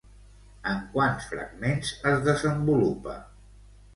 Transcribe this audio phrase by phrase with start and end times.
[0.71, 3.19] En quants fragments es desenvolupa?